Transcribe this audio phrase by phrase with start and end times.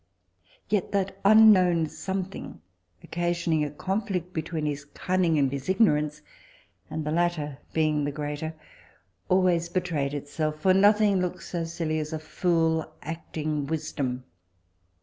[0.67, 2.59] Yet that unknown something
[3.03, 6.23] occasioning a conflict between his cunning and his ignorance,
[6.89, 8.55] and the latter being the greater,
[9.29, 14.23] always betrayed itself, for nothing looks so silly as a fool acting wisdom.